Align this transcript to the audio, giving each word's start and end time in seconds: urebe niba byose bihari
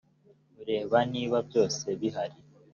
urebe 0.61 0.99
niba 1.13 1.37
byose 1.47 1.85
bihari 1.99 2.37